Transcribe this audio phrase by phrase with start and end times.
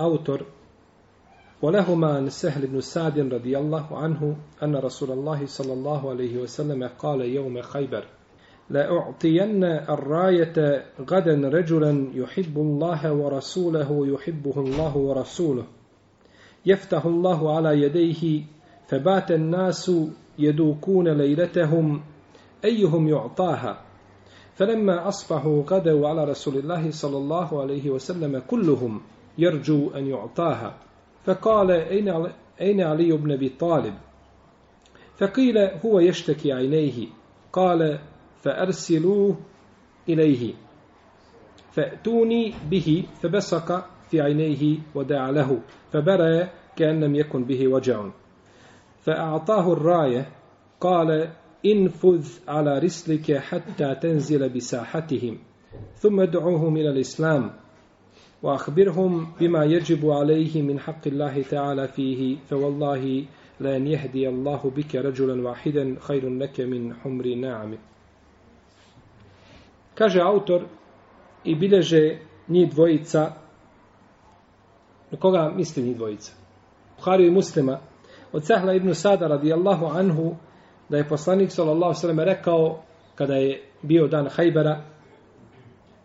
[0.00, 0.46] أوتر
[1.62, 6.88] ولهما عن سهل بن سعد رضي الله عنه أن رسول الله صلى الله عليه وسلم
[6.98, 8.04] قال يوم خيبر
[8.70, 15.64] لأعطين الراية غدا رجلا يحب الله ورسوله يحبه الله ورسوله.
[16.66, 18.42] يفتح الله على يديه
[18.88, 19.92] فبات الناس
[20.38, 22.02] يدوكون ليلتهم
[22.64, 23.80] أيهم يعطاها؟
[24.54, 29.00] فلما أصبحوا غدوا على رسول الله صلى الله عليه وسلم كلهم.
[29.38, 30.78] يرجو أن يعطاها.
[31.24, 31.70] فقال
[32.60, 33.94] أين علي بن أبي طالب؟
[35.16, 37.06] فقيل هو يشتكي عينيه.
[37.52, 37.98] قال
[38.42, 39.36] فأرسلوه
[40.08, 40.54] إليه.
[41.72, 45.60] فأتوني به فبصق في عينيه ودعا له.
[45.92, 48.10] فبرى كأن لم يكن به وجع.
[49.00, 50.28] فأعطاه الراية.
[50.80, 51.32] قال
[51.66, 55.38] انفذ على رسلك حتى تنزل بساحتهم
[55.94, 57.63] ثم ادعوهم إلى الإسلام.
[58.43, 63.25] وأخبرهم بما يجب عليه من حق الله تعالى فيه فوالله
[63.59, 67.77] لأن يهدي الله بك رجلا واحدا خير لك من حمر ناعم
[69.95, 70.61] Kaže autor
[71.43, 73.31] i bileže njih dvojica
[75.11, 76.31] na koga misli njih dvojica?
[76.97, 77.79] Buhariju i muslima
[78.31, 80.35] od Sahla ibn Sada radijallahu anhu
[80.89, 82.83] da je poslanik sallallahu sallam rekao
[83.15, 84.81] kada je bio dan Hajbera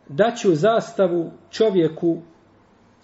[0.10, 2.18] daću zastavu čovjeku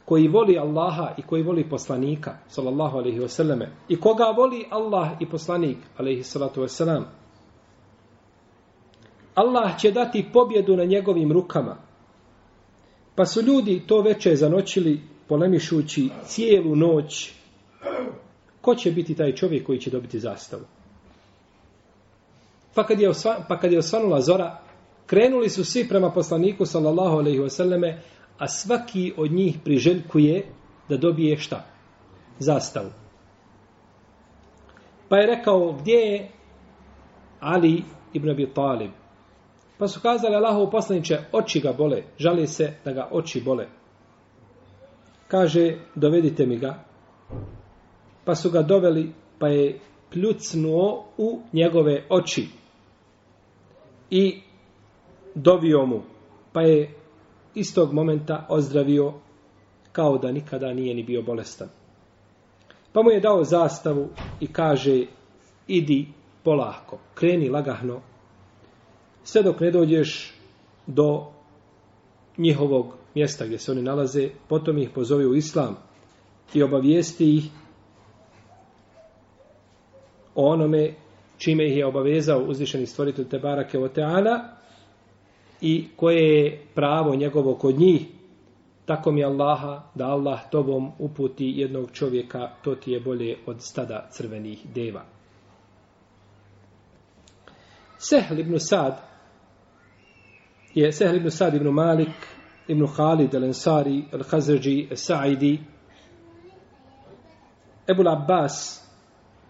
[0.06, 5.26] koji voli Allaha i koji voli poslanika sallallahu alaihi wasallame, i koga voli Allah i
[5.26, 7.04] poslanik alaihi salatu wasallam
[9.36, 11.78] Allah će dati pobjedu na njegovim rukama.
[13.16, 17.34] Pa su ljudi to veče zanoćili polemišući cijelu noć.
[18.62, 20.64] Ko će biti taj čovjek koji će dobiti zastavu?
[22.74, 24.60] Pa kad je, osva, pa kad je osvanula zora,
[25.06, 28.02] krenuli su svi prema poslaniku, sallallahu alejhi ve selleme,
[28.38, 30.46] a svaki od njih priželjkuje
[30.90, 31.66] da dobije šta?
[32.40, 32.90] Zastavu.
[35.10, 36.32] Pa je rekao, gdje je
[37.40, 37.84] Ali
[38.14, 38.92] ibn Abi Talib?
[39.78, 43.68] Pa su kazali, Allahov poslaniče, oči ga bole, žali se da ga oči bole.
[45.28, 46.84] Kaže, dovedite mi ga.
[48.26, 49.80] Pa su ga doveli, pa je
[50.10, 52.48] pljucnuo u njegove oči
[54.10, 54.42] i
[55.36, 56.02] dovio mu,
[56.54, 56.94] pa je
[57.56, 59.14] istog momenta ozdravio
[59.92, 61.70] kao da nikada nije ni bio bolestan.
[62.94, 64.10] Pa mu je dao zastavu
[64.40, 65.06] i kaže,
[65.68, 66.08] idi
[66.44, 68.02] polako, kreni lagahno,
[69.24, 70.34] sve dok ne dođeš
[70.88, 71.26] do
[72.38, 75.78] njihovog mjesta gdje se oni nalaze, potom ih pozovi u islam
[76.54, 77.50] i obavijesti ih
[80.36, 80.94] o onome
[81.38, 84.55] čime ih je obavezao uzvišeni stvoritelj Tebarake o Teala
[85.68, 88.06] i koje je pravo njegovo kod njih,
[88.86, 94.08] tako mi Allaha da Allah tobom uputi jednog čovjeka, to ti je bolje od stada
[94.12, 95.04] crvenih deva.
[97.98, 99.02] Sehl ibn Sad
[100.74, 102.16] je Sehl ibn Sad ibn Malik
[102.68, 105.60] ibn Khalid al-Ansari al-Khazrji al-Sa'idi
[107.88, 108.86] Ebul Abbas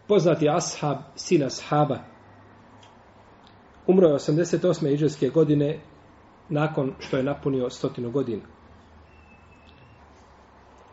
[0.07, 1.99] poznati ashab, sin ashaba.
[3.87, 4.93] Umro je 88.
[4.93, 5.79] iđarske godine
[6.49, 8.41] nakon što je napunio stotinu godina.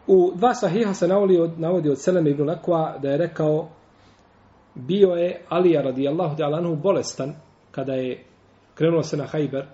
[0.07, 3.69] U dva sahiha se navodi od, navodi od Seleme ibn Lakwa da je rekao
[4.75, 7.35] bio je Alija radijallahu ta'ala anhu bolestan
[7.71, 8.25] kada je
[8.75, 9.67] krenuo se na Hajber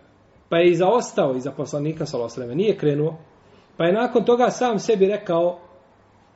[0.49, 3.19] pa je i zaostao iza poslanika sallallahu nije krenuo,
[3.77, 5.59] pa je nakon toga sam sebi rekao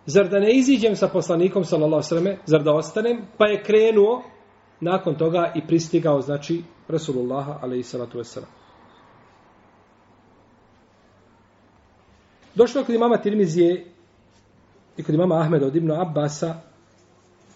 [0.06, 4.23] zar da ne iziđem sa poslanikom sallallahu alejhi zar da ostanem, pa je krenuo
[4.81, 8.50] nakon toga i pristigao znači Resulullaha alejhi salatu vesselam.
[12.54, 13.84] Došlo kod imama Tirmizije
[14.96, 16.54] i kod imama Ahmeda od Ibnu Abbasa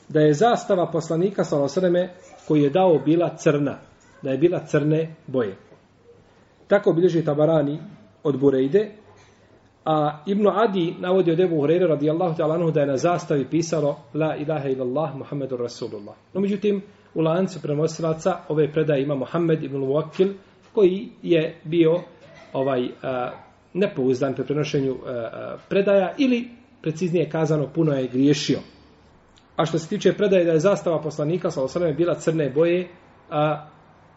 [0.08, 2.14] da je zastava poslanika Salosreme
[2.48, 3.78] koji je dao bila crna,
[4.22, 5.56] da je bila crne boje.
[6.69, 7.78] Tako bilježi Tabarani
[8.25, 8.90] od Burejde,
[9.84, 14.37] a Ibn Adi navodi od Ebu Hureyre radijallahu ta'ala da je na zastavi pisalo La
[14.37, 16.14] ilaha illallah Muhammedur Rasulullah.
[16.34, 16.82] No međutim,
[17.14, 20.28] u lancu prenosilaca ove predaje ima Muhammed ibn Muakil
[20.75, 22.00] koji je bio
[22.52, 23.31] ovaj a,
[23.76, 26.49] nepouzdan pri prenošenju e, e, predaja ili
[26.82, 28.58] preciznije kazano puno je griješio.
[29.56, 32.88] A što se tiče predaje da je zastava poslanika sa osrame bila crne boje,
[33.31, 33.67] a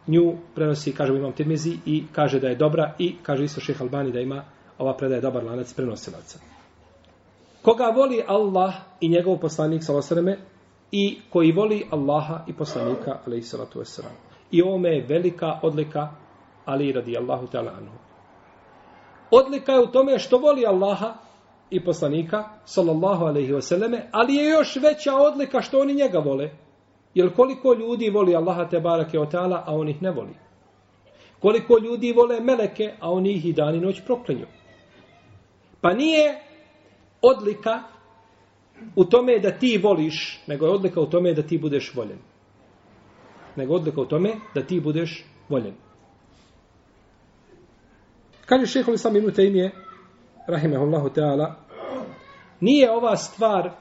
[0.07, 4.11] nju prenosi, kaže imam Tirmizi i kaže da je dobra i kaže isto šeha Albani
[4.11, 4.44] da ima
[4.77, 6.39] ova predaja dobar lanac prenosilaca.
[7.61, 10.38] Koga voli Allah i njegov poslanik sa osrame
[10.91, 14.15] i koji voli Allaha i poslanika alaihi salatu wasalam.
[14.51, 16.09] I ovome je velika odlika
[16.65, 18.08] Ali radi Allahu ta'ala anhu.
[19.31, 21.13] Odlika je u tome što voli Allaha
[21.69, 26.49] i poslanika, sallallahu alaihi wasallame, ali je još veća odlika što oni njega vole.
[27.13, 30.35] Jer koliko ljudi voli Allaha te barake o a on ih ne voli.
[31.39, 34.45] Koliko ljudi vole meleke, a oni ih i dan i noć proklinju.
[35.81, 36.39] Pa nije
[37.21, 37.83] odlika
[38.95, 42.19] u tome da ti voliš, nego je odlika u tome da ti budeš voljen.
[43.55, 45.73] Nego odlika u tome da ti budeš voljen.
[48.49, 49.71] Kaže šehol sam inu tejmije,
[50.47, 51.55] rahimehullahu ta'ala,
[52.59, 53.71] nije ova stvar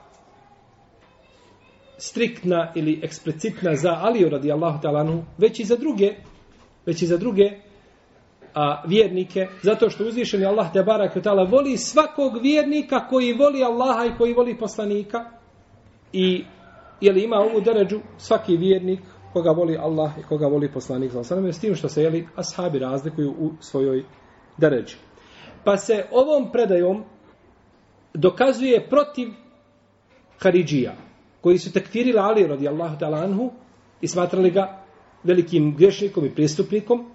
[1.99, 6.15] striktna ili eksplicitna za Aliju radijallahu ta'ala već i za druge,
[6.87, 7.51] već i za druge
[8.55, 14.05] a, vjernike, zato što uzvišeni Allah te barak ta'ala voli svakog vjernika koji voli Allaha
[14.05, 15.25] i koji voli poslanika.
[16.13, 16.45] I
[17.01, 18.01] je li ima ovu deređu?
[18.17, 19.01] Svaki vjernik
[19.33, 23.31] koga voli Allah i koga voli poslanik Znači, s tim što se jeli ashabi razlikuju
[23.31, 24.05] u svojoj
[24.59, 24.97] deređi.
[25.65, 27.05] Pa se ovom predajom
[28.15, 29.29] dokazuje protiv
[30.39, 30.95] Haridžija,
[31.41, 33.51] koji su tekfirili Ali radijallahu ta'ala anhu
[34.01, 34.85] i smatrali ga
[35.25, 37.11] velikim grešnikom i pristupnikom.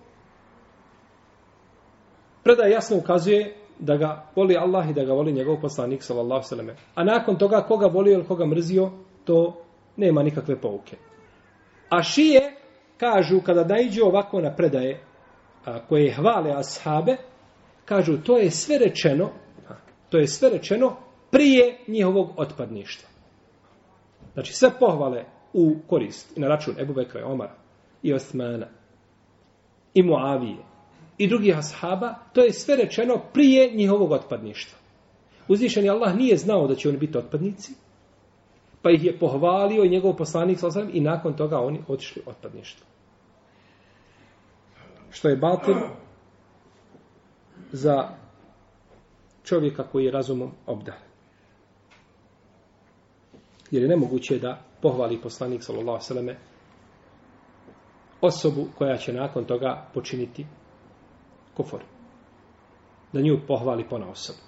[2.44, 6.69] Predaj jasno ukazuje da ga voli Allah i da ga voli njegov poslanik sallallahu sallam.
[6.96, 8.92] A nakon toga koga volio ili koga mrzio,
[9.25, 9.63] to
[9.98, 10.98] nema nikakve pouke.
[11.89, 12.56] A šije
[12.98, 15.01] kažu kada najđu ovako na predaje
[15.66, 17.18] a, koje hvale ashabe,
[17.85, 19.30] kažu to je sve rečeno,
[20.09, 20.95] to je sve rečeno
[21.31, 23.09] prije njihovog otpadništva.
[24.33, 27.56] Znači sve pohvale u korist i na račun Ebu Bekra i Omara
[28.03, 28.68] i Osmana
[29.94, 30.57] i Muavije
[31.18, 34.79] i drugih ashaba, to je sve rečeno prije njihovog otpadništva.
[35.47, 37.74] Uzvišeni Allah nije znao da će oni biti otpadnici,
[38.81, 42.86] pa ih je pohvalio i njegov poslanik sa i nakon toga oni otišli otpadništvo.
[45.09, 45.75] Što je batil
[47.74, 48.10] za
[49.44, 50.98] čovjeka koji je razumom obdan.
[53.72, 56.40] Jer je nemoguće da pohvali poslanik sallallahu alejhi
[58.22, 60.46] osobu koja će nakon toga počiniti
[61.54, 61.80] kufur.
[63.14, 64.40] Da nju pohvali pona osobu.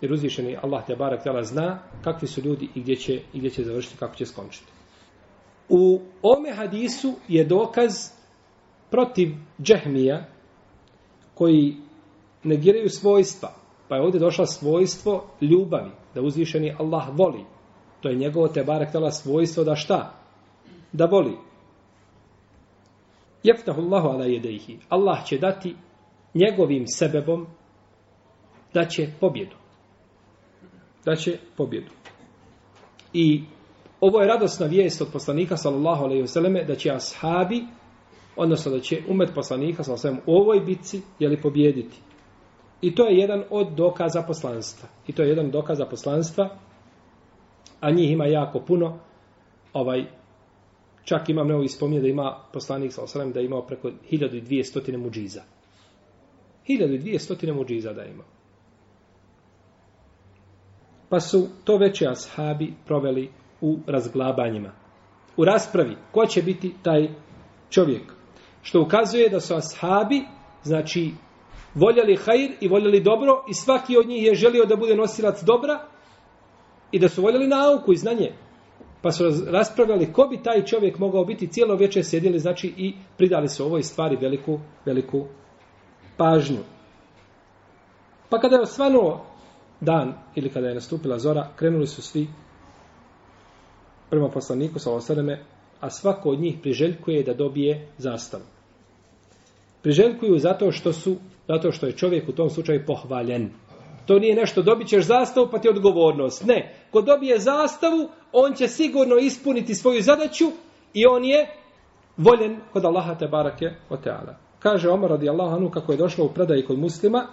[0.00, 3.50] Jer uzvišeni Allah te barak tela zna kakvi su ljudi i gdje će, i gdje
[3.50, 4.72] će završiti, kako će skončiti.
[5.68, 7.92] U ome hadisu je dokaz
[8.90, 9.28] protiv
[9.62, 10.24] džehmija
[11.34, 11.76] koji
[12.44, 13.52] negiraju svojstva.
[13.88, 17.44] Pa je ovdje došla svojstvo ljubavi, da uzvišeni Allah voli.
[18.00, 20.14] To je njegovo te barek tala svojstvo da šta?
[20.92, 21.36] Da voli.
[23.42, 24.78] Jeftahu Allahu ala jedeihi.
[24.88, 25.76] Allah će dati
[26.34, 27.46] njegovim sebebom
[28.74, 29.56] da će pobjedu.
[31.04, 31.90] Da će pobjedu.
[33.12, 33.42] I
[34.00, 37.64] ovo je radosna vijest od poslanika sallallahu alejhi ve selleme da će ashabi
[38.36, 41.96] odnosno da će umet poslanika sallallahu alejhi u ovoj bitci je li pobijediti.
[42.82, 44.88] I to je jedan od dokaza poslanstva.
[45.06, 46.58] I to je jedan dokaz poslanstva,
[47.80, 48.98] a njih ima jako puno.
[49.72, 50.04] Ovaj,
[51.04, 55.42] čak imam neovi spominje da ima poslanik sa osram da je imao preko 1200 muđiza.
[56.68, 58.24] 1200 muđiza da ima.
[61.08, 64.72] Pa su to veće ashabi proveli u razglabanjima.
[65.36, 67.08] U raspravi, ko će biti taj
[67.70, 68.12] čovjek?
[68.62, 70.22] Što ukazuje da su ashabi,
[70.62, 71.12] znači,
[71.74, 75.80] voljeli hajr i voljeli dobro i svaki od njih je želio da bude nosilac dobra
[76.92, 78.32] i da su voljeli nauku i znanje.
[79.02, 83.48] Pa su raspravljali ko bi taj čovjek mogao biti cijelo večer sjedili znači i pridali
[83.48, 85.24] su ovoj stvari veliku, veliku
[86.16, 86.60] pažnju.
[88.28, 89.24] Pa kada je osvanuo
[89.80, 92.28] dan ili kada je nastupila zora, krenuli su svi
[94.10, 95.44] prema poslaniku sa osadame,
[95.80, 98.44] a svako od njih priželjkuje da dobije zastavu.
[99.82, 101.16] Priželjkuju zato što su,
[101.48, 103.50] zato što je čovjek u tom slučaju pohvaljen.
[104.06, 106.44] To nije nešto, dobit ćeš zastavu pa ti odgovornost.
[106.46, 110.44] Ne, ko dobije zastavu, on će sigurno ispuniti svoju zadaću
[110.94, 111.46] i on je
[112.16, 114.36] voljen kod Allaha te barake o teala.
[114.58, 117.26] Kaže Omar radijallahu anhu kako je došlo u predaji kod muslima,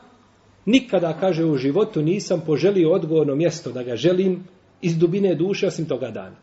[0.65, 4.47] nikada, kaže, u životu nisam poželio odgovorno mjesto da ga želim
[4.81, 6.35] iz dubine duše osim toga dana.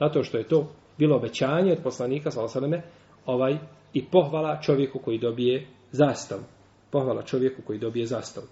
[0.00, 2.82] Zato što je to bilo obećanje od poslanika, sallallahu
[3.26, 3.58] ovaj,
[3.92, 6.38] i pohvala čovjeku koji dobije zastav.
[6.90, 8.46] Pohvala čovjeku koji dobije zastavu.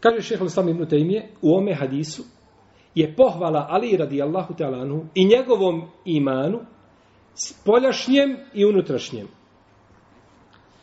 [0.00, 2.22] Kaže šehr Islam ibn Taymiye u ome hadisu
[2.94, 6.60] je pohvala Ali radijallahu ta'ala anhu i njegovom imanu
[7.34, 9.28] spoljašnjem i unutrašnjem.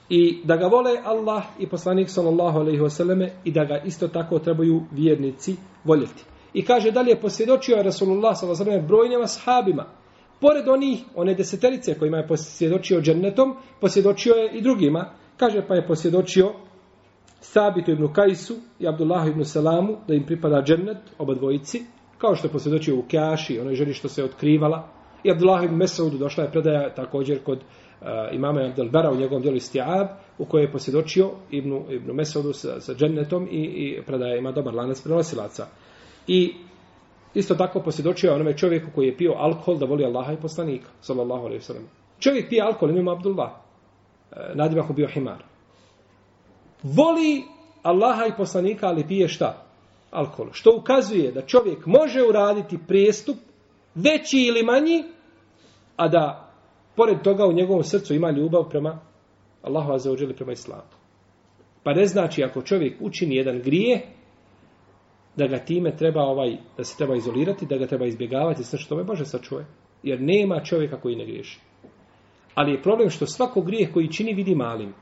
[0.10, 4.08] I da ga vole Allah i poslanik sallallahu alejhi ve selleme i da ga isto
[4.08, 6.24] tako trebaju vjernici voljeti.
[6.54, 9.86] I kaže dalje posvjedočio Rasulullah sallallahu alejhi ve selleme brojnim ashabima.
[10.42, 15.14] Pored onih, one deseterice kojima je posvjedočio džennetom, posvjedočio je i drugima.
[15.38, 16.54] Kaže pa je posvjedočio
[17.40, 21.82] Sabitu ibn Kajsu i Abdullahu ibn Salamu da im pripada džennet, oba dvojici,
[22.18, 24.88] kao što je posvjedočio u Kjaši, onoj ženi što se otkrivala.
[25.24, 29.58] I Abdullah ibn Mesaudu došla je predaja također kod uh, imama Abdel u njegovom dijelu
[29.58, 30.08] Istiab,
[30.38, 34.74] u kojoj je posvjedočio Ibn, Ibn Mesaudu sa, sa džennetom i, i predaja ima dobar
[34.74, 35.68] lanac prenosilaca.
[36.28, 36.54] I
[37.34, 40.90] isto tako posvjedočio je onome čovjeku koji je pio alkohol da voli Allaha i poslanika,
[41.02, 41.90] sallallahu alaihi sallam.
[42.20, 43.52] Čovjek pije alkohol, imam Abdullah.
[44.32, 45.44] Uh, bio Himar.
[46.84, 47.44] Voli
[47.84, 49.66] Allaha i poslanika, ali pije šta?
[50.12, 50.50] Alkohol.
[50.52, 53.38] Što ukazuje da čovjek može uraditi prijestup
[53.96, 55.04] veći ili manji,
[55.96, 56.52] a da
[56.96, 59.00] pored toga u njegovom srcu ima ljubav prema
[59.64, 60.82] Allahu azzawajal prema islamu.
[61.84, 64.02] Pa ne znači ako čovjek učini jedan grijeh,
[65.36, 68.96] da ga time treba ovaj, da se treba izolirati, da ga treba izbjegavati, sve što
[68.96, 69.66] me Bože sačuje.
[70.04, 71.60] Jer nema čovjeka koji ne griješi.
[72.56, 74.94] Ali je problem što svako grijeh koji čini vidi malim.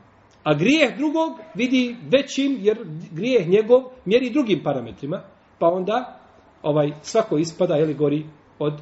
[0.42, 2.78] A grijeh drugog vidi većim, jer
[3.12, 5.22] grijeh njegov mjeri drugim parametrima,
[5.58, 6.20] pa onda
[6.62, 8.26] ovaj svako ispada, jeli gori
[8.58, 8.80] od,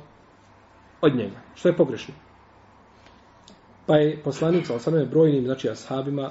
[1.00, 1.40] od njega.
[1.54, 2.14] Što je pogrešno.
[3.86, 6.30] Pa je poslanik sa osanome brojnim, znači ashabima,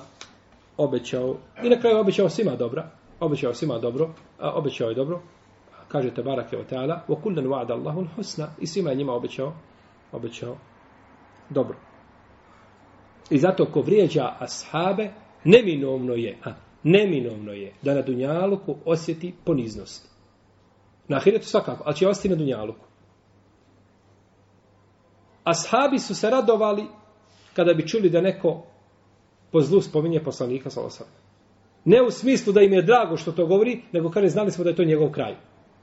[0.77, 4.09] obećao, i na kraju obećao svima dobra, obećao svima dobro,
[4.39, 5.21] a obećao je dobro,
[5.87, 9.53] kaže te barake o teala, wa kullan wa'ada Allahu husna i svima je njima obećao,
[10.11, 10.57] obećao
[11.49, 11.77] dobro.
[13.29, 15.09] I zato ko vrijeđa ashabe,
[15.43, 20.09] neminovno je, a, neminovno je da na Dunjaluku osjeti poniznost.
[21.07, 22.85] Na Ahiretu svakako, ali će ostati na Dunjaluku.
[25.43, 26.85] Ashabi su se radovali
[27.53, 28.63] kada bi čuli da neko
[29.51, 31.26] po zlu spominje poslanika sallallahu osam.
[31.85, 34.69] Ne u smislu da im je drago što to govori, nego kaže znali smo da
[34.69, 35.35] je to njegov kraj.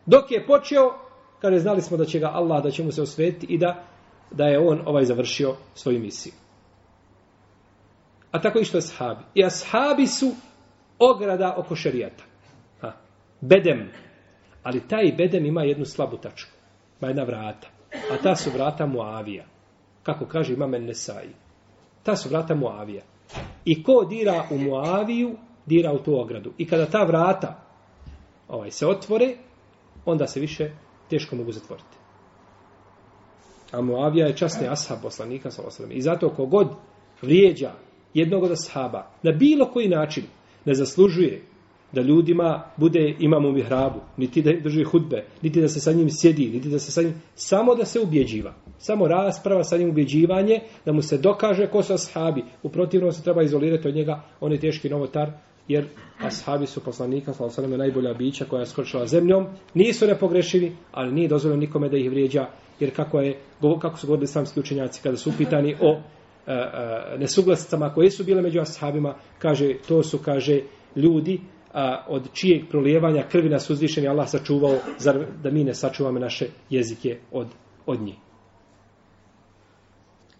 [0.07, 0.93] Dok je počeo,
[1.41, 3.85] kaže znali smo da će ga Allah, da će mu se osvetiti i da,
[4.31, 6.33] da je on ovaj završio svoju misiju.
[8.31, 9.23] A tako i išto ashabi.
[9.35, 10.31] I ashabi su
[10.99, 12.25] ograda oko šerijata.
[12.81, 12.93] Ha.
[13.41, 13.91] Bedem.
[14.63, 16.51] Ali taj bedem ima jednu slabu tačku.
[17.01, 17.69] Ima jedna vrata.
[18.13, 19.45] A ta su vrata Muavija.
[20.03, 21.29] Kako kaže Imam Nesai.
[22.03, 23.03] Ta su vrata Muavija.
[23.65, 25.37] I ko dira u Muaviju,
[25.67, 26.53] dira u tu ogradu.
[26.59, 27.65] I kada ta vrata
[28.49, 29.35] ovaj, se otvore,
[30.05, 30.71] onda se više
[31.11, 31.97] teško mogu zatvoriti.
[33.73, 35.95] A Muavija je časni ashab poslanika sa osrame.
[35.95, 36.69] I zato kogod
[37.23, 37.73] vrijeđa
[38.15, 40.25] jednog od ashaba na bilo koji način
[40.65, 41.43] ne zaslužuje
[41.93, 46.11] da ljudima bude imam u mihrabu, niti da drži hudbe, niti da se sa njim
[46.11, 48.55] sjedi, niti da se sa njim, samo da se ubjeđiva.
[48.79, 52.45] Samo rasprava sa njim ubjeđivanje, da mu se dokaže ko su ashabi.
[52.63, 55.33] U protivnom se treba izolirati od njega, on je teški novotar,
[55.69, 55.87] jer
[56.19, 61.29] ashabi su poslanika, sallallahu alejhi najbolja bića koja je skočila zemljom, nisu nepogrešivi, ali nije
[61.29, 62.47] dozvoljeno nikome da ih vrijeđa,
[62.81, 63.39] jer kako, je,
[63.81, 66.01] kako su govorili islamski učenjaci kada su upitani o
[66.47, 70.61] E, e, nesuglasicama koje su bile među ashabima, kaže, to su, kaže,
[70.97, 71.41] ljudi
[71.73, 76.47] a, od čijeg prolijevanja krvi nas uzvišen Allah sačuvao, zar da mi ne sačuvamo naše
[76.71, 77.47] jezike od,
[77.87, 78.15] od njih.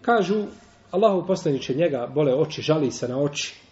[0.03, 0.45] Kažu,
[0.91, 3.64] Allahu poslaniče njega bole oči, žali se na oči.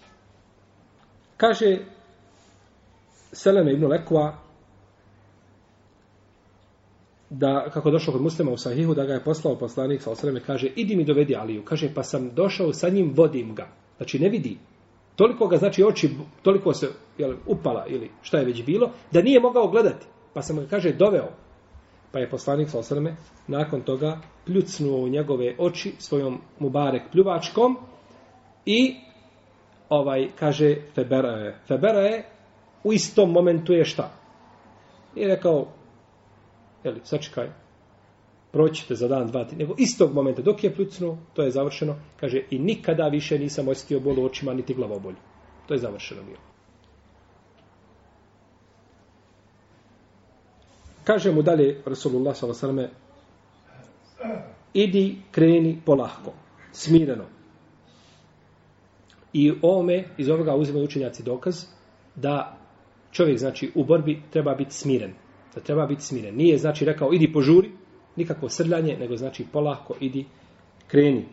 [1.43, 1.79] Kaže,
[3.33, 4.39] Seleme ibn Lekva,
[7.31, 10.67] da, kako došao kod muslima u sahihu, da ga je poslao poslanik sa osreme, kaže,
[10.77, 11.65] idi mi dovedi Aliju.
[11.65, 13.69] Kaže, pa sam došao sa njim, vodim ga.
[13.97, 14.59] Znači, ne vidi.
[15.17, 16.11] Toliko ga, znači, oči,
[16.43, 20.07] toliko se jel, upala ili šta je već bilo, da nije mogao gledati.
[20.35, 21.29] Pa sam ga, kaže, doveo.
[22.13, 23.17] Pa je poslanik sa osreme,
[23.49, 27.77] nakon toga, pljucnuo u njegove oči svojom mubarek pljuvačkom
[28.67, 29.12] I
[29.93, 31.59] ovaj kaže febera je.
[31.69, 32.25] Febera je
[32.85, 34.11] u istom momentu je šta?
[35.17, 35.67] I rekao,
[36.85, 37.49] jeli, sačekaj,
[38.53, 42.43] proćite za dan, dva, tri, nego istog momenta, dok je pljucnuo, to je završeno, kaže,
[42.51, 45.17] i nikada više nisam osjetio bol u očima, niti glavobolju.
[45.69, 46.39] To je završeno bilo.
[51.05, 52.89] Kaže mu dalje Rasulullah s.a.v.
[54.75, 56.33] Idi, kreni polahko,
[56.73, 57.25] smireno.
[59.33, 61.65] I ome, iz ovoga uzimaju učenjaci dokaz,
[62.17, 62.59] da
[63.12, 65.12] čovjek, znači, u borbi treba biti smiren.
[65.55, 66.37] Da treba biti smiren.
[66.37, 67.71] Nije, znači, rekao, idi požuri,
[68.17, 70.25] nikakvo srljanje, nego znači polako idi,
[70.87, 71.27] kreni.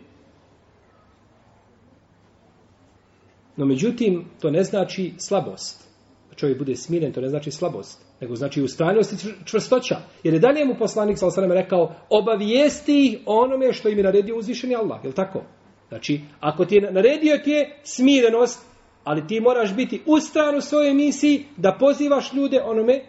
[3.57, 5.89] No, međutim, to ne znači slabost.
[6.29, 8.05] Da čovjek bude smiren, to ne znači slabost.
[8.21, 9.95] Nego znači ustrajnost i čvrstoća.
[10.23, 14.75] Jer je dalje mu poslanik, sa osanem, rekao, obavijesti onome što im je naredio uzvišeni
[14.75, 15.05] Allah.
[15.05, 15.43] Je tako?
[15.89, 18.65] Znači, ako ti je naredio ti je smirenost,
[19.03, 20.15] ali ti moraš biti u
[20.57, 23.01] u svojoj misiji da pozivaš ljude onome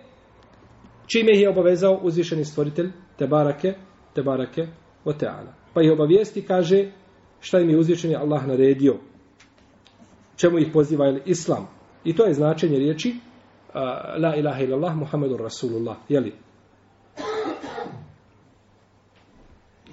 [1.12, 3.74] čime ih je obavezao uzvišeni stvoritelj te barake,
[4.14, 4.66] te barake
[5.04, 5.54] o teala.
[5.74, 6.92] Pa ih obavijesti kaže
[7.40, 8.96] šta im je uzvišeni Allah naredio.
[10.36, 11.68] Čemu ih poziva ili islam.
[12.04, 13.74] I to je značenje riječi uh,
[14.22, 15.96] la ilaha illallah muhammedur rasulullah.
[16.08, 16.32] Jeli?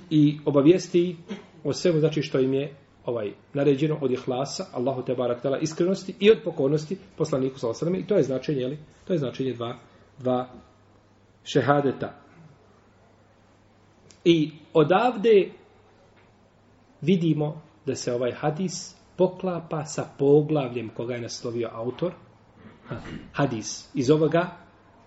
[0.09, 1.17] I obavijesti
[1.63, 6.15] o svemu znači što im je ovaj naređeno od ihlasa, Allahu te barak tala, iskrenosti
[6.19, 8.79] i od pokornosti poslaniku sallallahu alejhi i to je značenje, je li?
[9.07, 9.77] To je značenje dva
[10.17, 10.49] dva
[11.43, 12.13] šehadeta.
[14.23, 15.51] I odavde
[17.01, 22.13] vidimo da se ovaj hadis poklapa sa poglavljem koga je naslovio autor.
[23.31, 24.51] Hadis iz ovoga,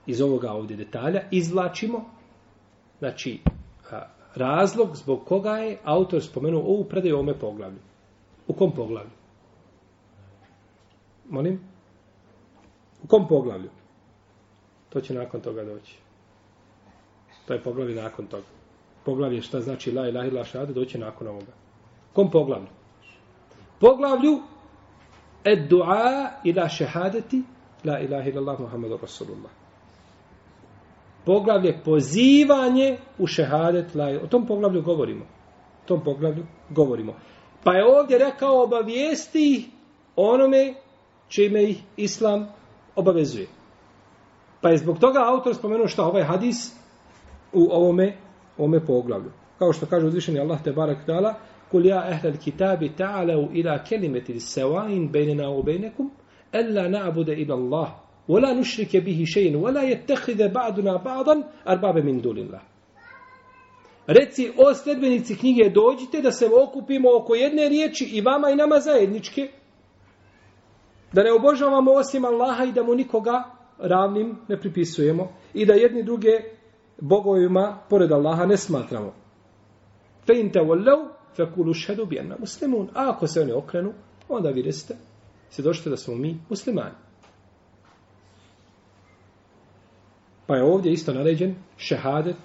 [0.07, 2.05] iz ovoga ovdje detalja izvlačimo
[2.99, 3.41] znači
[4.35, 7.79] razlog zbog koga je autor spomenuo ovu predaju ome poglavlju.
[8.47, 9.11] U kom poglavlju?
[11.29, 11.61] Molim?
[13.03, 13.71] U kom poglavlju?
[14.89, 15.99] To će nakon toga doći.
[17.47, 18.47] To je poglavlje nakon toga.
[19.05, 21.53] Poglavlje šta znači la ilaha illa šahada doći nakon ovoga.
[22.13, 22.69] Kom poglavlju?
[23.81, 24.39] Poglavlju
[25.45, 27.43] ed du'a ila šehadeti
[27.85, 29.60] la ilaha illa Allah Muhammedu Rasulullah.
[31.25, 34.17] Poglavlje pozivanje u šehadet laj.
[34.17, 35.25] O tom poglavlju govorimo.
[35.85, 37.15] O tom poglavlju govorimo.
[37.65, 39.71] Pa je ovdje rekao obavijesti
[40.17, 40.75] onome
[41.29, 42.49] čime ih Islam
[42.97, 43.47] obavezuje.
[44.61, 46.77] Pa je zbog toga autor spomenuo što ovaj hadis
[47.53, 48.17] u ovome,
[48.59, 49.31] ovome poglavlju.
[49.59, 51.35] Kao što kaže uzvišeni Allah te barak ta'ala,
[51.71, 56.11] kul ja ehlel kitabi ta'alau ila kelimeti sevain bejnena u bejnekum,
[56.53, 57.89] ella na'bude ila Allah,
[58.31, 61.35] ولا نشرك به شيئا ولا يتخذ بعضنا بعضا
[61.69, 62.61] اربابا من دون الله
[64.07, 68.81] Reci, o sledbenici knjige, dođite da se okupimo oko jedne riječi i vama i nama
[68.81, 69.49] zajedničke,
[71.13, 73.45] da ne obožavamo osim Allaha i da mu nikoga
[73.79, 76.31] ravnim ne pripisujemo i da jedni druge
[77.01, 79.13] bogovima pored Allaha ne smatramo.
[80.27, 80.99] Fe in te vollev,
[81.37, 82.89] fe kulu šedu bijenna muslimun.
[82.95, 83.93] A ako se oni okrenu,
[84.29, 84.97] onda vi resite,
[85.51, 87.10] se došte da smo mi muslimani.
[90.51, 92.37] Pa je ovdje isto naređen šehadet,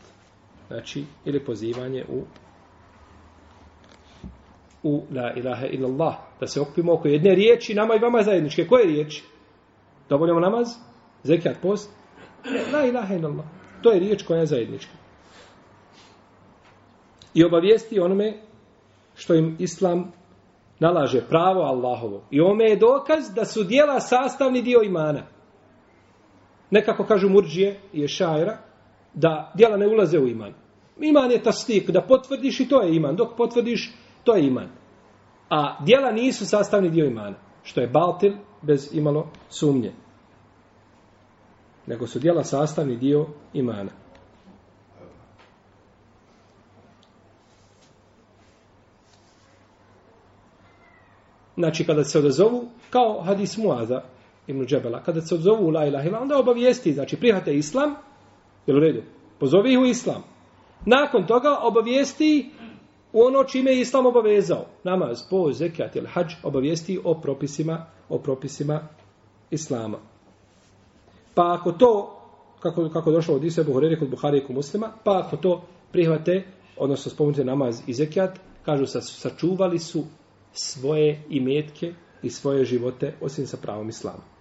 [0.68, 2.24] znači, ili pozivanje u
[4.84, 8.68] u la ilaha illallah, da se okupimo oko jedne riječi, nama i vama zajedničke.
[8.68, 9.24] Koje riječi?
[10.10, 10.68] Da voljamo namaz?
[11.24, 11.92] Zekijat post?
[12.74, 13.46] La ilaha illallah.
[13.82, 14.94] To je riječ koja je zajednička.
[17.34, 18.34] I obavijesti onome
[19.16, 20.12] što im islam
[20.80, 22.24] nalaže pravo Allahovo.
[22.32, 25.35] I ome je dokaz da su dijela sastavni dio imana.
[26.72, 28.58] Nekako kažu murđije i je šajra,
[29.14, 30.54] da dijela ne ulaze u iman.
[31.00, 33.16] Iman je tasdik, da potvrdiš i to je iman.
[33.16, 34.70] Dok potvrdiš, to je iman.
[35.50, 37.36] A dijela nisu sastavni dio imana.
[37.64, 39.94] Što je baltil bez imalo sumnje
[41.88, 43.92] nego su dijela sastavni dio imana.
[51.58, 54.02] Znači, kada se odazovu, kao hadis Muaza
[54.48, 57.96] ibn Džebela, kada se odzovu u la ilaha ila, onda obavijesti, znači, prihvate islam,
[58.68, 59.02] jel u redu,
[59.40, 60.24] pozovi ih u islam.
[60.86, 62.52] Nakon toga obavijesti
[63.14, 64.66] u ono čime je islam obavezao.
[64.84, 68.88] Namaz, po, zekat ili hađ, obavijesti o propisima, o propisima
[69.52, 69.98] islama.
[71.34, 72.22] Pa ako to,
[72.60, 76.44] kako, kako došlo od Isa Buhurere kod Buhari i kod muslima, pa ako to prihvate,
[76.78, 80.04] odnosno spomenute namaz i zekijat, kažu sa, sačuvali su
[80.52, 84.35] svoje imetke i svoje živote osim sa pravom islama.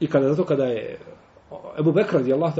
[0.00, 0.98] I kada zato kada je
[1.78, 2.52] Ebu Bekr radi Allah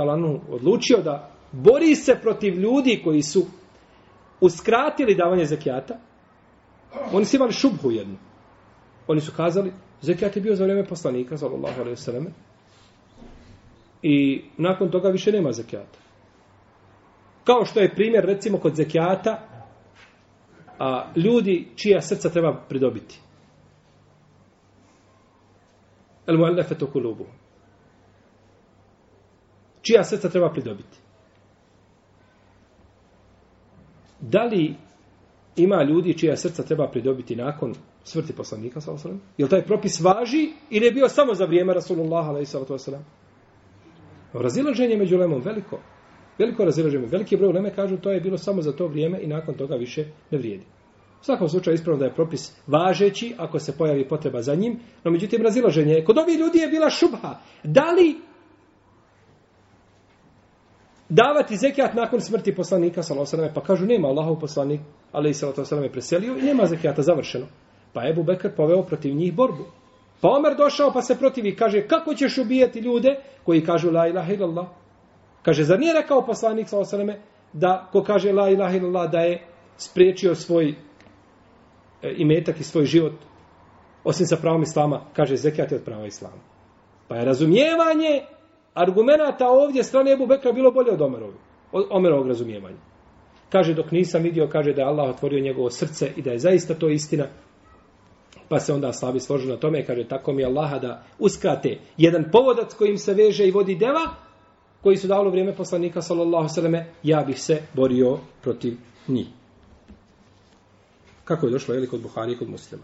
[0.50, 3.46] odlučio da bori se protiv ljudi koji su
[4.40, 5.98] uskratili davanje zekijata,
[7.12, 8.16] Oni su imali šubhu jednu.
[9.06, 12.26] Oni su kazali, zekijat je bio za vrijeme poslanika, sallallahu alaihi sallam,
[14.02, 15.98] i nakon toga više nema zekijata.
[17.44, 19.46] Kao što je primjer, recimo, kod zekijata,
[20.78, 23.20] a ljudi čija srca treba pridobiti.
[26.30, 27.26] El muallafatu kulubu.
[29.82, 30.98] Čija srca treba pridobiti?
[34.20, 34.74] Da li
[35.56, 39.36] ima ljudi čija srca treba pridobiti nakon smrti poslanika, sallallahu alejhi ve sellem?
[39.38, 43.04] Jel taj propis važi ili je bio samo za vrijeme Rasulullah alejhi ve sellem?
[44.32, 45.80] Razilaženje među lemom veliko.
[46.38, 47.06] Veliko razilaženje.
[47.06, 50.04] Veliki broj leme kažu to je bilo samo za to vrijeme i nakon toga više
[50.30, 50.64] ne vrijedi.
[51.20, 55.10] U svakom slučaju ispravno da je propis važeći ako se pojavi potreba za njim, no
[55.10, 57.38] međutim razilaženje kod ovih ljudi je bila šubha.
[57.64, 58.16] Da li
[61.08, 64.80] davati zekijat nakon smrti poslanika sallallahu alejhi pa kažu nema Allahov poslanik
[65.12, 67.46] alejhi salatu sallam je preselio i nema zekijata završeno.
[67.92, 69.64] Pa Ebu Bekr poveo protiv njih borbu.
[70.20, 73.08] Pa Omer došao pa se protivi kaže kako ćeš ubijati ljude
[73.44, 74.66] koji kažu la ilaha illallah.
[75.42, 77.20] Kaže zar nije rekao poslanik sallallahu alejhi
[77.52, 80.74] da ko kaže la ilaha illallah da je spriječio svoj
[82.02, 83.12] E, i metak i svoj život
[84.04, 86.42] osim sa pravom islama, kaže zekijat je od prava islama.
[87.08, 88.22] Pa je razumijevanje
[88.74, 91.36] argumenta ovdje strane Ebu Bekra bilo bolje od Omerovi,
[91.72, 92.76] od Omerovog razumijevanja.
[93.52, 96.74] Kaže, dok nisam vidio, kaže da je Allah otvorio njegovo srce i da je zaista
[96.74, 97.26] to istina,
[98.48, 102.74] pa se onda slabi složu na tome, kaže, tako mi Allaha da uskrate jedan povodac
[102.74, 104.14] kojim se veže i vodi deva,
[104.82, 108.76] koji su dalo vrijeme poslanika, sallallahu sallame, ja bih se borio protiv
[109.08, 109.26] njih.
[111.30, 112.82] Kako je došlo, je li kod Buhari i kod muslima?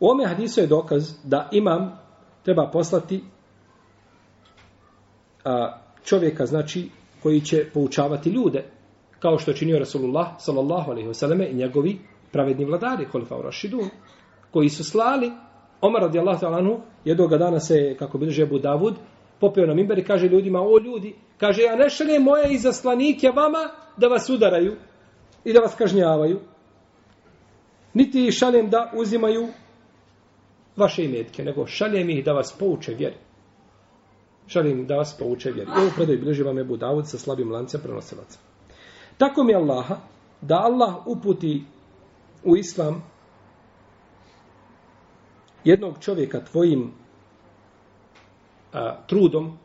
[0.00, 1.98] U ome hadisu je dokaz da imam
[2.44, 3.24] treba poslati
[5.44, 6.90] a, čovjeka, znači,
[7.22, 8.64] koji će poučavati ljude,
[9.18, 11.98] kao što je činio Rasulullah, sallallahu alaihi wasallam, i njegovi
[12.32, 13.88] pravedni vladari, Holifa Rašidun,
[14.50, 15.30] koji su slali,
[15.80, 18.94] Omar radijallahu ta'ala anhu, jednog dana se, kako bi Abu Davud,
[19.40, 23.68] popeo na mimber i kaže ljudima, o ljudi, kaže, ja ne šaljem moje izaslanike vama
[23.96, 24.76] da vas udaraju
[25.44, 26.40] i da vas kažnjavaju,
[27.94, 29.48] niti šaljem da uzimaju
[30.76, 33.16] vaše imetke, nego šaljem ih da vas pouče vjeri.
[34.46, 35.70] Šaljem da vas pouče vjeri.
[35.70, 38.38] Evo ovo predaj bliži vam je Budavud sa slabim lancem prenosilaca.
[39.18, 39.96] Tako mi Allaha,
[40.40, 41.64] da Allah uputi
[42.44, 43.02] u islam
[45.64, 46.92] jednog čovjeka tvojim
[48.72, 49.58] a, trudom,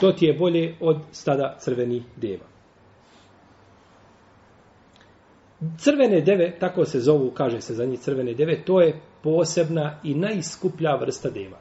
[0.00, 2.49] to ti je bolje od stada crvenih deva.
[5.78, 10.14] Crvene deve, tako se zovu, kaže se za njih crvene deve, to je posebna i
[10.14, 11.58] najskuplja vrsta deva.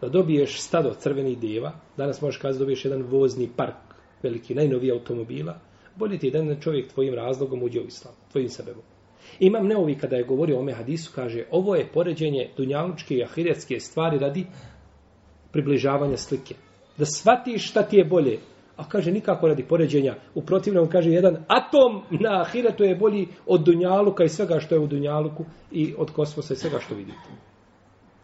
[0.00, 3.76] Da dobiješ stado crvenih deva, danas možeš kazati da dobiješ jedan vozni park,
[4.22, 5.58] veliki, najnoviji automobila,
[5.96, 8.82] bolje ti je da čovjek tvojim razlogom uđe u islam, tvojim sebebom.
[9.40, 13.80] Imam neovi kada je govorio o ome hadisu, kaže, ovo je poređenje dunjalučke i ahiretske
[13.80, 14.46] stvari radi
[15.52, 16.54] približavanja slike.
[16.98, 18.38] Da shvatiš šta ti je bolje,
[18.78, 20.14] A kaže nikako radi poređenja.
[20.34, 24.78] U protivnom kaže jedan atom na ahiretu je bolji od dunjaluka i svega što je
[24.78, 27.28] u dunjaluku i od kosmosa i svega što vidite.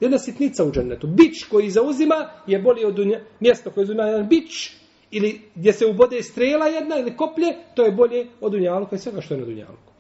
[0.00, 1.06] Jedna sitnica u džennetu.
[1.06, 2.14] Bić koji zauzima
[2.46, 4.72] je bolji od dunja, mjesto koje zauzima jedan bić
[5.10, 9.20] ili gdje se ubode strela jedna ili koplje, to je bolje od dunjaluka i svega
[9.20, 9.92] što je na dunjaluku.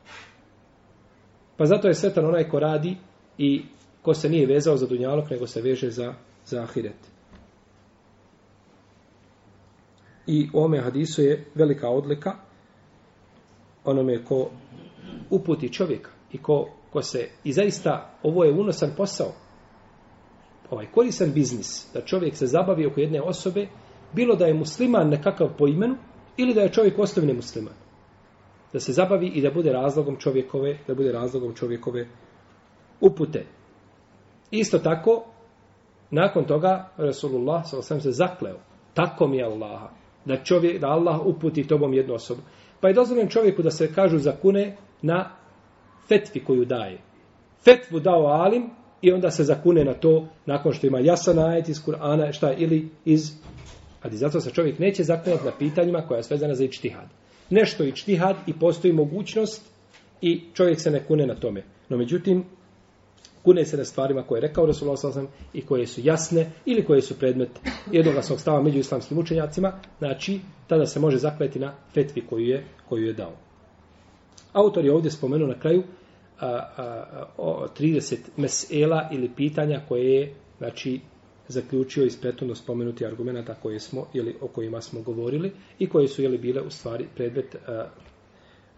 [1.56, 2.96] Pa zato je svetan onaj ko radi
[3.38, 3.62] i
[4.02, 6.14] ko se nije vezao za dunjaluk, nego se veže za,
[6.44, 7.13] za ahiret.
[10.26, 12.32] I u ome hadisu je velika odlika
[13.84, 14.50] onome ko
[15.30, 19.32] uputi čovjeka i ko, ko se, i zaista ovo je unosan posao,
[20.70, 23.66] ovaj korisan biznis, da čovjek se zabavi oko jedne osobe,
[24.12, 25.96] bilo da je musliman nekakav po imenu,
[26.36, 27.74] ili da je čovjek osnovni musliman.
[28.72, 32.06] Da se zabavi i da bude razlogom čovjekove, da bude razlogom čovjekove
[33.00, 33.46] upute.
[34.50, 35.24] Isto tako,
[36.10, 38.00] nakon toga, Rasulullah s.a.v.
[38.00, 38.58] se zakleo,
[38.94, 39.90] tako mi je Allaha,
[40.24, 42.40] da čovjek da Allah uputi tobom jednu osobu.
[42.80, 45.30] Pa je dozvoljen čovjeku da se kažu zakune na
[46.08, 46.98] fetvi koju daje.
[47.64, 48.70] Fetvu dao alim
[49.02, 52.88] i onda se zakune na to nakon što ima jasan ajet iz Kur'ana šta ili
[53.04, 53.32] iz
[54.02, 57.08] ali zato se čovjek neće zaklinati na pitanjima koja je svezana za ičtihad.
[57.50, 59.70] Nešto ičtihad i postoji mogućnost
[60.20, 61.64] i čovjek se ne kune na tome.
[61.88, 62.44] No međutim,
[63.44, 67.02] kune se na stvarima koje je rekao Rasulullah sallallahu i koje su jasne ili koje
[67.02, 67.50] su predmet
[67.92, 73.06] jednoglasnog stava među islamskim učenjacima, znači tada se može zakleti na fetvi koju je koju
[73.06, 73.32] je dao.
[74.52, 75.82] Autor je ovdje spomenuo na kraju
[76.40, 81.00] a, a, a, o 30 mesela ili pitanja koje je znači
[81.48, 86.22] zaključio iz prethodno spomenuti argumenta koje smo ili o kojima smo govorili i koje su
[86.22, 87.86] jeli bile u stvari predmet a,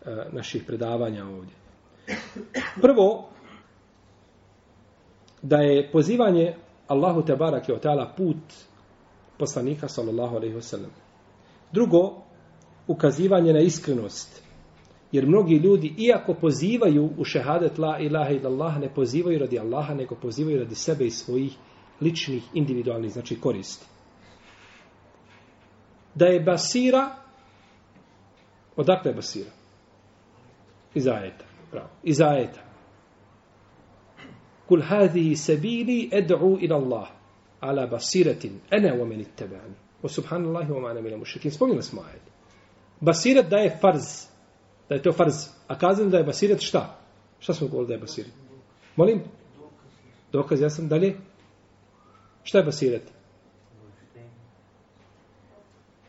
[0.05, 1.55] a, naših predavanja ovdje.
[2.83, 3.29] Prvo,
[5.48, 6.54] da je pozivanje
[6.88, 8.54] Allahu te barake je ta'ala put
[9.38, 10.90] poslanika sallallahu alaihi wasallam.
[11.72, 12.22] Drugo,
[12.87, 14.42] ukazivanje na iskrenost.
[15.12, 20.14] Jer mnogi ljudi, iako pozivaju u šehadet la ilaha illallah, ne pozivaju radi Allaha, nego
[20.14, 21.56] pozivaju radi sebe i svojih
[22.00, 23.87] ličnih, individualnih, znači koristi.
[26.14, 27.11] Da je basira,
[28.76, 29.50] odakle je basira?
[30.94, 31.44] Iz ajeta.
[31.70, 31.88] Pravo.
[32.02, 32.65] Iz ajeta.
[34.68, 37.09] Kul hadi sebili ed'u ila Allah
[37.61, 39.74] ala basiratin ene wa meni tebani.
[40.02, 41.50] O subhanallahi wa ma'ana mila mušrikin.
[41.50, 42.22] Spomnili smo ajet.
[43.00, 44.26] Basirat da je farz.
[44.88, 45.35] Da je to farz.
[45.68, 46.98] A kazam da je basirat šta?
[47.38, 48.33] Šta smo govorili da je basirat?
[48.96, 49.22] Molim?
[50.33, 51.16] Dokaz, ja sam dalje.
[52.42, 53.02] Šta je basirat?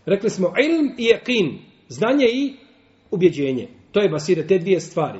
[0.05, 1.57] Rekli smo ilm i yaqin.
[1.89, 2.55] Znanje i
[3.11, 3.69] ubjeđenje.
[3.91, 5.19] To je basirat, te dvije stvari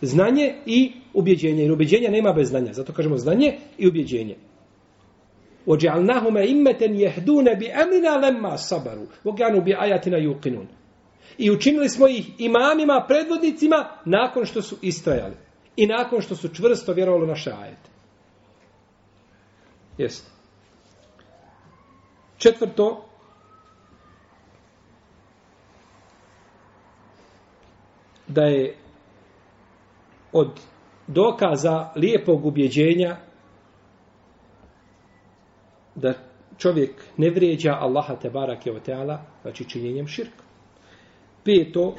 [0.00, 1.62] Znanje i ubjeđenje.
[1.62, 2.72] Jer ubjeđenja nema bez znanja.
[2.72, 4.36] Zato kažemo znanje i ubjeđenje.
[5.66, 10.66] وَجَعَلْنَاهُمَ إِمَّةً يَهْدُونَ بِأَمِنَا لَمَّا صَبَرُوا وَكَانُوا بِآيَاتِنَا يُقِنُونَ
[11.38, 15.34] I učinili smo ih imamima, predvodnicima, nakon što su istrajali.
[15.76, 17.90] I nakon što su čvrsto vjerovali naše ajete.
[19.98, 20.30] Jeste.
[22.38, 23.04] Četvrto,
[28.28, 28.76] da je
[30.31, 30.59] od
[31.07, 33.17] dokaza lijepog ubjeđenja
[35.95, 36.13] da
[36.57, 40.43] čovjek ne vrijeđa Allaha te barake o teala, znači činjenjem širka.
[41.43, 41.95] Peto,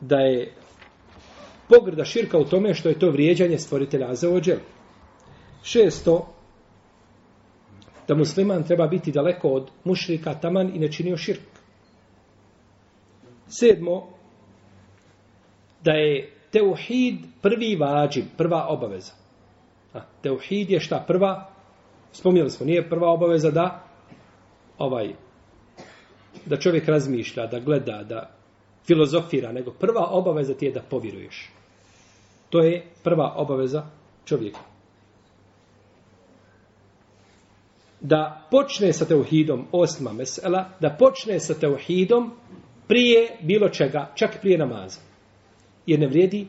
[0.00, 0.52] da je
[1.68, 4.58] pogrda širka u tome što je to vrijeđanje stvoritelja za ođel.
[5.62, 6.34] Šesto,
[8.08, 11.40] da musliman treba biti daleko od mušrika taman i ne činio širk.
[13.48, 14.17] Sedmo,
[15.88, 19.12] da je teuhid prvi vađib, prva obaveza.
[19.94, 21.04] A, teuhid je šta?
[21.06, 21.48] Prva,
[22.12, 23.84] spomnjeli smo, nije prva obaveza da
[24.78, 25.14] ovaj,
[26.46, 28.30] da čovjek razmišlja, da gleda, da
[28.86, 31.50] filozofira, nego prva obaveza ti je da povjeruješ.
[32.50, 33.86] To je prva obaveza
[34.24, 34.60] čovjeka.
[38.00, 42.32] Da počne sa teuhidom osma mesela, da počne sa teuhidom
[42.88, 45.07] prije bilo čega, čak prije namaza.
[45.88, 46.46] Jer ne vrijedi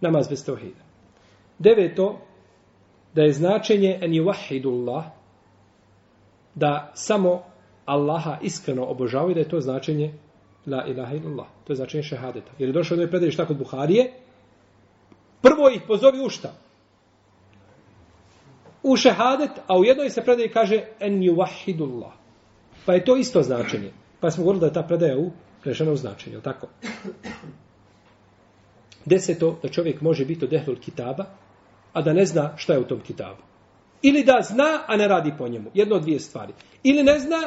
[0.00, 0.80] namaz bez tevhida.
[1.58, 2.18] Deveto,
[3.14, 5.04] da je značenje en juvahidullah,
[6.54, 7.42] da samo
[7.84, 10.14] Allaha iskreno obožavaju, da je to značenje
[10.66, 11.46] la ilaha illallah.
[11.64, 12.52] To je značenje šehadeta.
[12.58, 14.12] Jer je došlo da je predaj šta kod Buharije,
[15.42, 16.52] prvo ih pozovi u šta?
[18.82, 22.12] U šehadet, a u jednoj se predaj kaže en juvahidullah.
[22.86, 23.92] Pa je to isto značenje.
[24.20, 25.30] Pa smo govorili da je ta predaja u
[25.62, 26.68] prešena u značenje, tako?
[29.04, 31.24] Deseto, da čovjek može biti od ehlul kitaba,
[31.92, 33.42] a da ne zna šta je u tom kitabu.
[34.02, 35.70] Ili da zna, a ne radi po njemu.
[35.74, 36.52] Jedno od dvije stvari.
[36.82, 37.38] Ili ne zna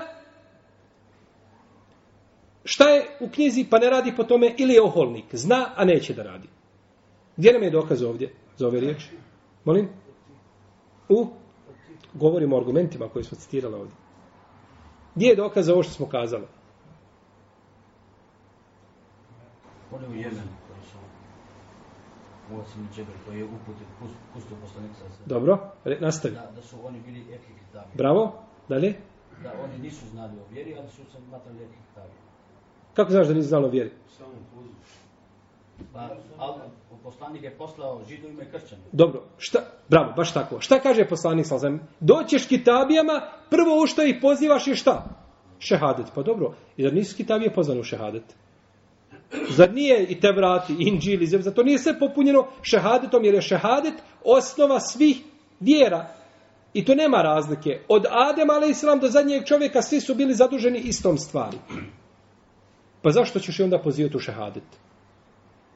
[2.63, 5.25] šta je u knjizi, pa ne radi po tome, ili je oholnik.
[5.31, 6.47] Zna, a neće da radi.
[7.37, 9.09] Gdje nam je dokaz ovdje za ove riječi?
[9.65, 9.89] Molim?
[11.09, 11.27] U?
[12.13, 13.95] Govorimo o argumentima koje smo citirali ovdje.
[15.15, 16.45] Gdje je dokaz za ovo što smo kazali?
[19.91, 20.64] Oni u Jemenu
[22.51, 23.87] Muasim i Džebel koji je uputit
[24.33, 25.25] pustio poslanik sa sve.
[25.25, 26.33] Dobro, re, nastavi.
[26.33, 27.91] Da, da su oni bili ehli kitabi.
[27.93, 28.33] Bravo,
[28.69, 28.95] dalje.
[29.43, 32.13] Da oni nisu znali o vjeri, ali su se matrali ehli kitabi.
[32.93, 33.91] Kako znaš da nisi znalo vjeri?
[35.93, 36.61] Pa, ali
[37.03, 38.87] poslanik je poslao židovima i kršćanima.
[38.91, 40.59] Dobro, šta, bravo, baš tako.
[40.59, 41.79] Šta kaže poslanik sa zem?
[41.99, 45.03] Doćeš kitabijama, prvo u što ih pozivaš je šta?
[45.59, 46.05] Šehadet.
[46.15, 48.35] Pa dobro, i da nisu kitabije pozvane u šehadet?
[49.49, 53.93] Zar nije i te vrati, inđil, izjev, zato nije sve popunjeno šehadetom, jer je šehadet
[54.23, 55.17] osnova svih
[55.59, 56.07] vjera.
[56.73, 57.79] I to nema razlike.
[57.87, 61.57] Od Adem, ale islam, do zadnjeg čovjeka, svi su bili zaduženi istom stvari.
[63.01, 64.63] Pa zašto ćeš i onda pozivati u šehadet?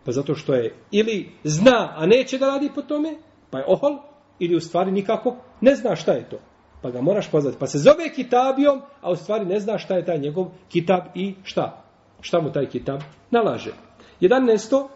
[0.05, 3.15] Pa zato što je ili zna, a neće da radi po tome,
[3.49, 3.97] pa je ohol,
[4.39, 6.39] ili u stvari nikako ne zna šta je to.
[6.81, 7.57] Pa ga moraš pozvati.
[7.59, 11.35] Pa se zove kitabijom, a u stvari ne zna šta je taj njegov kitab i
[11.43, 11.88] šta.
[12.21, 13.01] Šta mu taj kitab
[13.31, 13.73] nalaže.
[14.21, 14.87] 11.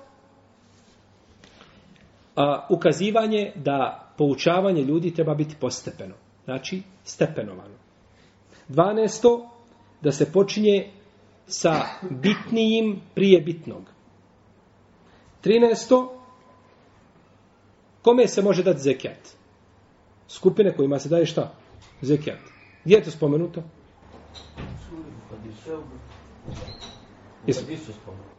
[2.36, 6.16] A, ukazivanje da poučavanje ljudi treba biti postepeno.
[6.46, 7.76] Znači, stepenovano.
[8.70, 9.48] 12.
[10.02, 10.92] Da se počinje
[11.48, 13.84] sa bitnijim prije bitnog.
[15.44, 16.08] 13.
[18.02, 19.44] Kome se može dati zekijat?
[20.28, 21.52] skupine kojima se daje šta?
[22.02, 22.40] Zekijat.
[22.86, 23.64] Gdje je to spomenuto?
[27.48, 27.64] Jesu,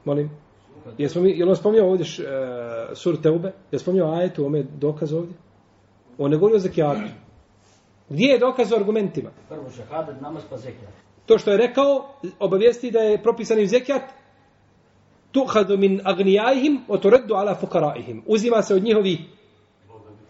[0.05, 0.31] molim?
[0.99, 2.27] Jesmo mi, je li on spominjao ovdje š, uh,
[2.97, 3.53] sur Teube?
[3.73, 5.35] Je spominjao ajetu, ome dokaz ovdje?
[6.19, 7.01] On ne govori o zekijatu.
[8.09, 9.31] Gdje je dokaz o argumentima?
[9.49, 10.93] Prvo šehadet, namaz pa zekijat.
[11.27, 14.03] To što je rekao, obavijesti da je propisani zekijat,
[15.33, 18.23] tuhadu min agnijajihim, otoreddu ala fukaraihim.
[18.27, 19.19] Uzima se od njihovi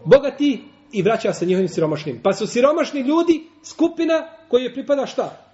[0.05, 2.19] bogati i vraća se njihovim siromašnim.
[2.23, 5.44] Pa su siromašni ljudi skupina koji je pripada šta?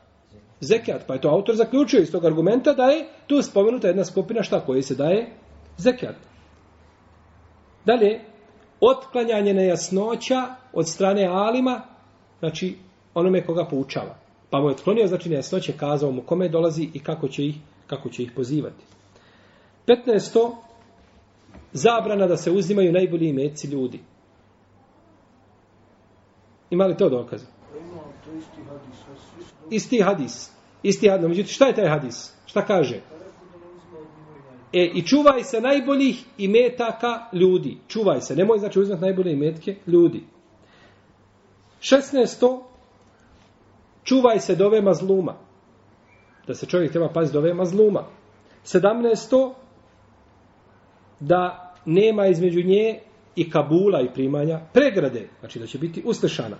[0.61, 1.07] Zekijat.
[1.07, 4.59] Pa je to autor zaključio iz tog argumenta da je tu spomenuta jedna skupina šta
[4.59, 5.29] koji se daje?
[5.77, 6.15] Zekijat.
[7.85, 8.19] Dalje,
[8.79, 11.81] otklanjanje nejasnoća od strane alima,
[12.39, 12.75] znači
[13.13, 14.15] onome koga poučava.
[14.49, 17.55] Pa mu je otklonio, znači nejasnoće, kazao mu kome dolazi i kako će ih,
[17.87, 18.83] kako će ih pozivati.
[19.87, 20.51] 15.
[21.73, 23.99] Zabrana da se uzimaju najbolji imeci ljudi.
[26.69, 27.45] Ima li to dokaze?
[29.69, 30.51] Isti hadis.
[30.83, 31.27] Isti hadis.
[31.27, 32.33] Međutim, šta je taj hadis?
[32.45, 33.01] Šta kaže?
[34.73, 37.77] E, i čuvaj se najboljih imetaka ljudi.
[37.87, 38.35] Čuvaj se.
[38.35, 40.23] Nemoj znači uzmat najbolje imetke ljudi.
[41.79, 42.61] 16.
[44.03, 45.35] Čuvaj se dove mazluma.
[46.47, 48.05] Da se čovjek treba paziti dove mazluma.
[48.65, 49.53] 17.
[51.19, 52.99] Da nema između nje
[53.35, 55.29] i kabula i primanja pregrade.
[55.39, 56.57] Znači da će biti uslešana.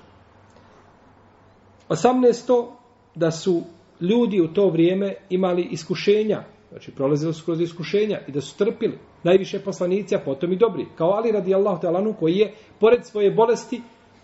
[1.92, 2.68] 18.
[3.16, 3.62] Da su
[4.02, 6.44] ljudi u to vrijeme imali iskušenja.
[6.70, 9.00] Znači prolazili su kroz iskušenja i da su trpili.
[9.24, 10.86] Najviše poslanici, a potom i dobri.
[10.96, 13.82] Kao Ali radijallahu talanu koji je, pored svoje bolesti,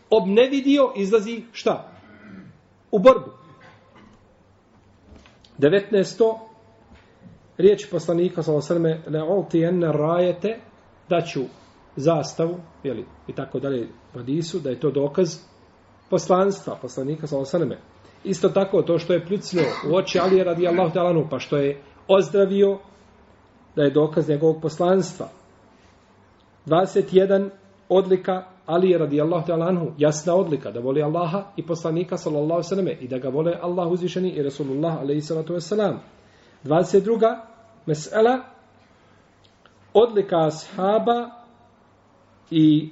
[0.10, 1.92] obnevidio, izlazi šta?
[2.92, 3.32] U borbu.
[5.60, 6.38] 19.
[7.58, 10.60] Riječ poslanika sa osrme le olti enne rajete
[11.10, 11.42] da ću
[11.96, 15.40] zastavu jeli, i tako dalje u da je to dokaz
[16.10, 17.78] poslanstva poslanika sa osaneme.
[18.24, 21.82] Isto tako to što je pljucno u oči Alije radi Allahu talanu pa što je
[22.08, 22.80] ozdravio
[23.76, 25.30] da je dokaz njegovog poslanstva.
[26.66, 27.50] 21
[27.90, 32.88] odlika Ali radi Allahu ta'ala anhu, jasna odlika da voli Allaha i poslanika sallallahu sallam
[32.88, 35.98] i da ga vole Allah uzvišeni i Rasulullah alaihi sallatu wasalam.
[36.64, 37.40] 22.
[37.86, 38.44] Mesela
[39.94, 41.30] odlika ashaba
[42.52, 42.90] i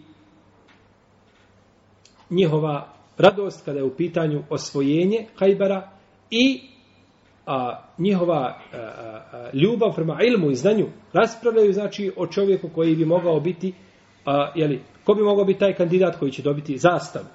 [2.29, 5.89] njihova radost kada je u pitanju osvojenje Hajbara
[6.29, 6.61] i
[7.45, 13.05] a, njihova a, a, ljubav prema ilmu i znanju raspravljaju znači o čovjeku koji bi
[13.05, 13.73] mogao biti
[14.25, 17.25] a, jeli, Ko bi mogao biti taj kandidat koji će dobiti zastavu?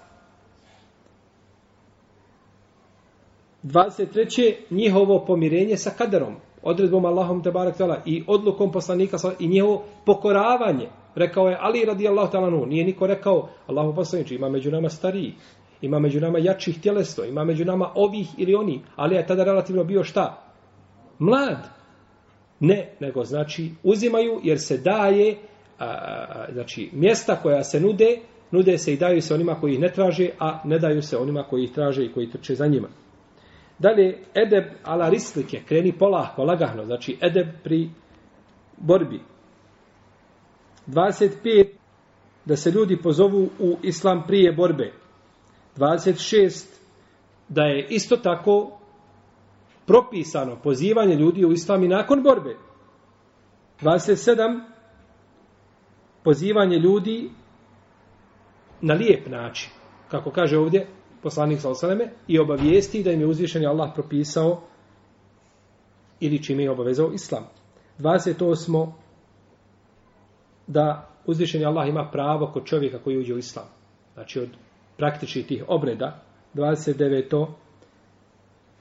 [3.62, 4.54] 23.
[4.70, 10.88] njihovo pomirenje sa kaderom, odredbom Allahom te barak tala i odlukom poslanika i njihovo pokoravanje.
[11.14, 15.34] Rekao je Ali radi Allah talanu, nije niko rekao Allahu poslanicu, ima među nama stariji,
[15.82, 19.84] ima među nama jačih tjelesno, ima među nama ovih ili oni, ali je tada relativno
[19.84, 20.42] bio šta?
[21.18, 21.68] Mlad.
[22.60, 25.36] Ne, nego znači uzimaju jer se daje
[25.78, 28.18] a, a, znači mjesta koja se nude,
[28.50, 31.42] nude se i daju se onima koji ih ne traže, a ne daju se onima
[31.42, 32.88] koji ih traže i koji trče za njima.
[33.78, 37.90] Dalje, edeb ala rislike, kreni polahko, lagahno, znači edeb pri
[38.76, 39.20] borbi.
[40.86, 41.68] 25.
[42.44, 44.92] Da se ljudi pozovu u islam prije borbe.
[45.80, 46.66] 26.
[47.48, 48.78] Da je isto tako
[49.86, 52.56] propisano pozivanje ljudi u islam i nakon borbe.
[53.80, 54.60] 27
[56.24, 57.30] pozivanje ljudi
[58.80, 59.70] na lijep način.
[60.08, 60.86] Kako kaže ovdje
[61.22, 64.62] poslanik Salosaleme i obavijesti da im je uzvišen Allah propisao
[66.20, 67.44] ili čime je obavezao Islam.
[67.98, 68.92] 28.
[70.66, 73.66] Da uzvišen Allah ima pravo kod čovjeka koji uđe u Islam.
[74.14, 74.48] Znači od
[75.00, 76.20] praktičnih tih obreda.
[76.54, 77.46] 29.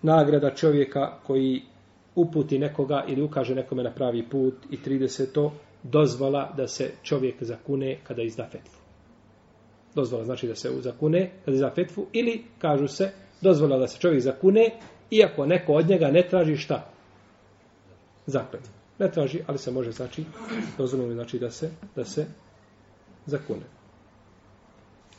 [0.01, 1.61] Nagrada čovjeka koji
[2.15, 4.53] uputi nekoga ili ukaže nekome na pravi put.
[4.69, 5.49] I 30
[5.83, 8.79] dozvola da se čovjek zakune kada izda fetvu.
[9.95, 14.21] Dozvola znači da se zakune kada izda fetvu ili kažu se dozvola da se čovjek
[14.21, 14.69] zakune
[15.11, 16.89] iako neko od njega ne traži šta?
[18.25, 18.73] Zakletvu.
[18.99, 20.23] Ne traži, ali se može znači
[20.77, 22.25] dozvoljeno znači da se da se
[23.25, 23.78] zakune.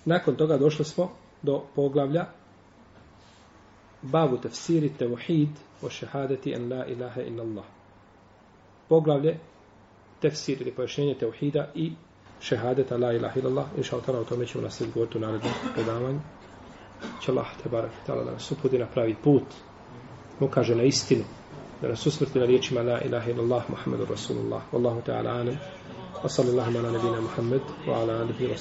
[0.05, 1.11] Nakon toga došli smo
[1.43, 2.27] do poglavlja
[4.03, 5.49] babu tefsiri tevhid
[5.83, 7.65] o šehadeti en la ilaha illa Allah.
[8.89, 9.39] Poglavlje
[10.21, 11.93] tefsir ili pojašnjenje teuhida i
[12.41, 13.67] šehadeta la ilaha illallah.
[13.77, 16.21] Inša o tome ćemo nastaviti govoriti u narednom predavanju.
[17.21, 19.55] Če Allah, te barak, tala, da nas uputi na pravi put,
[20.41, 21.25] mu kaže na istinu,
[21.83, 24.63] da nas usmrti na riječima la ilaha illallah, Muhammedu Rasulullah.
[24.73, 25.57] Wallahu ta'ala anem.
[26.23, 28.57] Wa sallallahu ala nabina محمد wa ala alihi wa